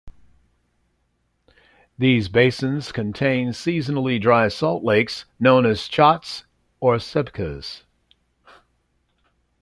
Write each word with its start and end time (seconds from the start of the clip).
These 1.99 2.27
basins 2.27 2.91
contain 2.91 3.49
seasonally 3.49 4.19
dry 4.19 4.47
salt 4.47 4.83
lakes, 4.83 5.25
known 5.39 5.63
as 5.63 5.81
chotts 5.87 6.43
or 6.79 6.95
sebkhas. 6.97 7.83